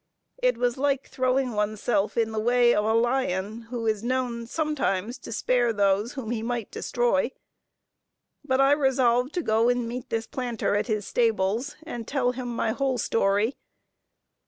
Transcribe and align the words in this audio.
It 0.41 0.57
was 0.57 0.79
like 0.79 1.07
throwing 1.07 1.51
one's 1.51 1.79
self 1.79 2.17
in 2.17 2.31
the 2.31 2.39
way 2.39 2.73
of 2.73 2.83
a 2.83 2.95
lion 2.95 3.67
who 3.69 3.85
is 3.85 4.03
known 4.03 4.47
sometimes 4.47 5.19
to 5.19 5.31
spare 5.31 5.71
those 5.71 6.13
whom 6.13 6.31
he 6.31 6.41
might 6.41 6.71
destroy; 6.71 7.29
but 8.43 8.59
I 8.59 8.71
resolved 8.71 9.31
to 9.35 9.43
go 9.43 9.69
and 9.69 9.87
meet 9.87 10.09
this 10.09 10.25
planter 10.25 10.75
at 10.75 10.87
his 10.87 11.05
stables, 11.05 11.75
and 11.83 12.07
tell 12.07 12.31
him 12.31 12.47
my 12.47 12.71
whole 12.71 12.97
story. 12.97 13.57